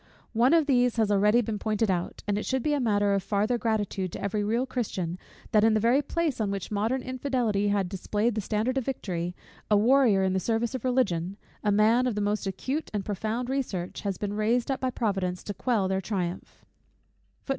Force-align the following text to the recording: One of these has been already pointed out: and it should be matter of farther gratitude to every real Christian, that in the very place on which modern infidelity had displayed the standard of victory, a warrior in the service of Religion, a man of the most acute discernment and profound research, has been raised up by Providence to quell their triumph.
One 0.33 0.55
of 0.55 0.65
these 0.65 0.95
has 0.95 1.09
been 1.09 1.15
already 1.17 1.43
pointed 1.43 1.91
out: 1.91 2.23
and 2.27 2.35
it 2.35 2.43
should 2.43 2.63
be 2.63 2.75
matter 2.79 3.13
of 3.13 3.21
farther 3.21 3.59
gratitude 3.59 4.11
to 4.13 4.19
every 4.19 4.43
real 4.43 4.65
Christian, 4.65 5.19
that 5.51 5.63
in 5.63 5.75
the 5.75 5.79
very 5.79 6.01
place 6.01 6.41
on 6.41 6.49
which 6.49 6.71
modern 6.71 7.03
infidelity 7.03 7.67
had 7.67 7.87
displayed 7.87 8.33
the 8.33 8.41
standard 8.41 8.79
of 8.79 8.85
victory, 8.85 9.35
a 9.69 9.77
warrior 9.77 10.23
in 10.23 10.33
the 10.33 10.39
service 10.39 10.73
of 10.73 10.83
Religion, 10.83 11.37
a 11.63 11.71
man 11.71 12.07
of 12.07 12.15
the 12.15 12.19
most 12.19 12.47
acute 12.47 12.85
discernment 12.85 12.91
and 12.95 13.05
profound 13.05 13.49
research, 13.51 14.01
has 14.01 14.17
been 14.17 14.33
raised 14.33 14.71
up 14.71 14.79
by 14.79 14.89
Providence 14.89 15.43
to 15.43 15.53
quell 15.53 15.87
their 15.87 16.01
triumph. 16.01 16.65